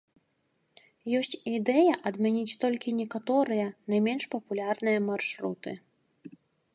[1.17, 5.71] Ёсць ідэя адмяніць толькі некаторыя, найменш папулярныя маршруты.